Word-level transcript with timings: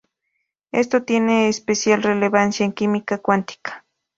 Esto 0.71 1.03
tiene 1.03 1.47
especial 1.47 2.01
relevancia 2.01 2.65
en 2.65 2.71
química 2.73 3.19
cuántica. 3.19 3.85